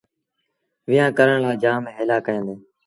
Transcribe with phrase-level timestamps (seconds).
[0.87, 2.55] ويهآݩ ڪرڻ لآ جآم هيٚلآ ڪيآݩدي۔